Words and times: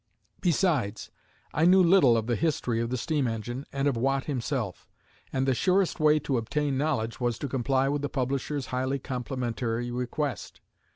Besides, 0.39 1.11
I 1.53 1.65
knew 1.65 1.83
little 1.83 2.17
of 2.17 2.25
the 2.25 2.35
history 2.35 2.79
of 2.81 2.89
the 2.89 2.97
Steam 2.97 3.27
Engine 3.27 3.67
and 3.71 3.87
of 3.87 3.95
Watt 3.95 4.23
himself, 4.23 4.87
and 5.31 5.47
the 5.47 5.53
surest 5.53 5.99
way 5.99 6.17
to 6.21 6.37
obtain 6.39 6.75
knowledge 6.75 7.19
was 7.19 7.37
to 7.37 7.47
comply 7.47 7.87
with 7.87 8.01
the 8.01 8.09
publisher's 8.09 8.65
highly 8.73 8.97
complimentary 8.97 9.91
request. 9.91 10.59